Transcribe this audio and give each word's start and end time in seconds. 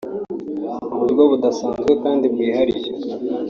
Mu 0.91 0.95
buryo 1.01 1.23
budasanzwe 1.31 1.91
kandi 2.03 2.25
bwihariye 2.33 2.91